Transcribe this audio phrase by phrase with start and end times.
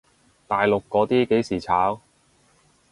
[0.47, 2.01] 大陸嗰啲幾時炒？